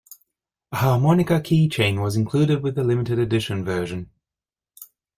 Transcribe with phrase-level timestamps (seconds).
[0.71, 4.09] A harmonica keychain was included with the limited edition version.